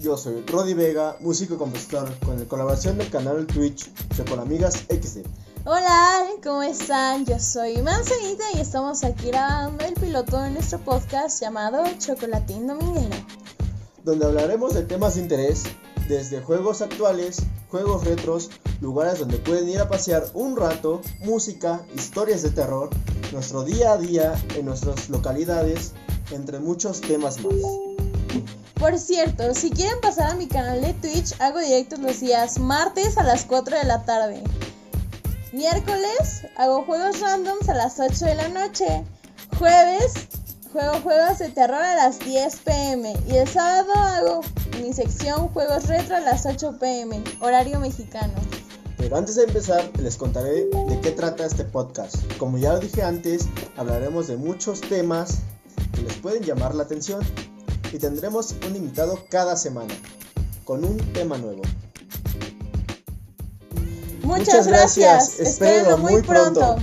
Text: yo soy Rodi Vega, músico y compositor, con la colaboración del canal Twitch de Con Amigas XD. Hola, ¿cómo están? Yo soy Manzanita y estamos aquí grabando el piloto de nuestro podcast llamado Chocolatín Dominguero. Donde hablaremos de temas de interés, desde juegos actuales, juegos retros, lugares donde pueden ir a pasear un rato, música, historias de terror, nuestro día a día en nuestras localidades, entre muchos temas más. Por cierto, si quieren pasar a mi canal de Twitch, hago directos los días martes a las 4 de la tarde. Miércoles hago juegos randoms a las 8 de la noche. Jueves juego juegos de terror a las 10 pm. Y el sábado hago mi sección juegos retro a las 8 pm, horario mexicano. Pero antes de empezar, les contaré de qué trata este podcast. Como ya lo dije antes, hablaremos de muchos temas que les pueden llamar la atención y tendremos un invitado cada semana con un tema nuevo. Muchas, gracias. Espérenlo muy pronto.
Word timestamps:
yo 0.00 0.16
soy 0.16 0.42
Rodi 0.46 0.72
Vega, 0.72 1.16
músico 1.20 1.54
y 1.54 1.56
compositor, 1.58 2.08
con 2.24 2.38
la 2.38 2.46
colaboración 2.46 2.96
del 2.96 3.10
canal 3.10 3.46
Twitch 3.46 3.92
de 4.16 4.24
Con 4.24 4.40
Amigas 4.40 4.84
XD. 4.88 5.26
Hola, 5.66 6.24
¿cómo 6.42 6.62
están? 6.62 7.26
Yo 7.26 7.38
soy 7.38 7.82
Manzanita 7.82 8.44
y 8.54 8.60
estamos 8.60 9.04
aquí 9.04 9.26
grabando 9.26 9.84
el 9.84 9.92
piloto 9.92 10.40
de 10.40 10.52
nuestro 10.52 10.78
podcast 10.78 11.40
llamado 11.40 11.84
Chocolatín 11.98 12.66
Dominguero. 12.66 13.16
Donde 14.04 14.24
hablaremos 14.24 14.72
de 14.72 14.84
temas 14.84 15.16
de 15.16 15.22
interés, 15.22 15.64
desde 16.08 16.40
juegos 16.40 16.80
actuales, 16.80 17.42
juegos 17.68 18.04
retros, 18.04 18.50
lugares 18.80 19.18
donde 19.18 19.36
pueden 19.36 19.68
ir 19.68 19.80
a 19.80 19.88
pasear 19.88 20.24
un 20.32 20.56
rato, 20.56 21.02
música, 21.20 21.84
historias 21.94 22.42
de 22.42 22.50
terror, 22.50 22.88
nuestro 23.32 23.64
día 23.64 23.92
a 23.92 23.98
día 23.98 24.34
en 24.54 24.64
nuestras 24.64 25.10
localidades, 25.10 25.92
entre 26.30 26.58
muchos 26.58 27.02
temas 27.02 27.38
más. 27.44 27.85
Por 28.78 28.98
cierto, 28.98 29.54
si 29.54 29.70
quieren 29.70 30.00
pasar 30.00 30.32
a 30.32 30.34
mi 30.34 30.46
canal 30.46 30.82
de 30.82 30.92
Twitch, 30.94 31.34
hago 31.40 31.60
directos 31.60 31.98
los 31.98 32.20
días 32.20 32.58
martes 32.58 33.16
a 33.16 33.22
las 33.22 33.44
4 33.44 33.78
de 33.78 33.84
la 33.84 34.04
tarde. 34.04 34.42
Miércoles 35.52 36.42
hago 36.56 36.84
juegos 36.84 37.20
randoms 37.20 37.68
a 37.68 37.74
las 37.74 37.98
8 37.98 38.24
de 38.26 38.34
la 38.34 38.48
noche. 38.48 39.04
Jueves 39.58 40.28
juego 40.72 41.00
juegos 41.00 41.38
de 41.38 41.48
terror 41.48 41.82
a 41.82 41.94
las 41.94 42.18
10 42.18 42.56
pm. 42.56 43.14
Y 43.28 43.36
el 43.36 43.48
sábado 43.48 43.94
hago 43.94 44.40
mi 44.82 44.92
sección 44.92 45.48
juegos 45.48 45.86
retro 45.86 46.16
a 46.16 46.20
las 46.20 46.44
8 46.44 46.78
pm, 46.78 47.24
horario 47.40 47.80
mexicano. 47.80 48.34
Pero 48.98 49.16
antes 49.16 49.36
de 49.36 49.44
empezar, 49.44 49.90
les 49.98 50.16
contaré 50.16 50.66
de 50.66 51.00
qué 51.00 51.12
trata 51.12 51.46
este 51.46 51.64
podcast. 51.64 52.16
Como 52.36 52.58
ya 52.58 52.74
lo 52.74 52.80
dije 52.80 53.02
antes, 53.02 53.46
hablaremos 53.76 54.26
de 54.26 54.36
muchos 54.36 54.82
temas 54.82 55.38
que 55.94 56.02
les 56.02 56.14
pueden 56.16 56.42
llamar 56.42 56.74
la 56.74 56.82
atención 56.82 57.20
y 57.92 57.98
tendremos 57.98 58.54
un 58.66 58.76
invitado 58.76 59.24
cada 59.30 59.56
semana 59.56 59.94
con 60.64 60.84
un 60.84 60.96
tema 61.12 61.38
nuevo. 61.38 61.62
Muchas, 64.22 64.66
gracias. 64.66 65.38
Espérenlo 65.38 65.98
muy 65.98 66.22
pronto. 66.22 66.76